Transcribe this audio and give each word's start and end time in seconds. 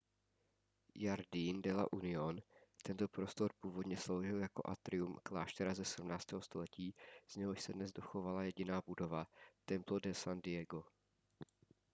jardín 0.95 1.59
de 1.65 1.73
la 1.73 1.85
unión 1.91 2.41
tento 2.83 3.07
prostor 3.07 3.53
původně 3.61 3.97
sloužil 3.97 4.39
jako 4.39 4.61
atrium 4.65 5.17
kláštera 5.23 5.73
ze 5.73 5.85
17. 5.85 6.25
století 6.39 6.95
z 7.27 7.35
něhož 7.35 7.61
se 7.61 7.73
dnes 7.73 7.91
dochovala 7.91 8.43
jediná 8.43 8.81
budova 8.87 9.27
templo 9.65 9.99
de 9.99 10.13
san 10.13 10.39
diego 10.43 10.83